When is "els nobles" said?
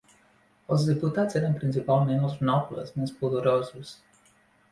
2.29-2.91